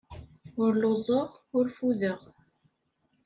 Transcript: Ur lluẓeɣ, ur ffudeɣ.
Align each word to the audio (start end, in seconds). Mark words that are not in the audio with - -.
Ur 0.63 0.71
lluẓeɣ, 0.81 1.29
ur 1.57 1.65
ffudeɣ. 1.75 2.19